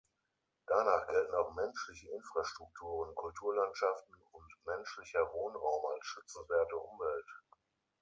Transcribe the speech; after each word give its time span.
Danach 0.65 1.05
gelten 1.05 1.35
auch 1.35 1.53
menschliche 1.53 2.09
Infrastrukturen, 2.09 3.13
Kulturlandschaften 3.13 4.15
und 4.31 4.49
menschlicher 4.65 5.31
Wohnraum 5.31 5.85
als 5.93 6.07
schützenswerte 6.07 6.75
Umwelt. 6.75 7.27